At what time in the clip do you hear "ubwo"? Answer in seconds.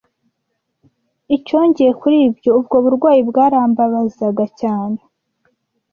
2.59-2.75